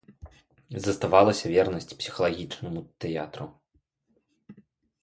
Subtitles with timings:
[0.85, 3.51] Заставалася вернасць псіхалагічнаму тэатру.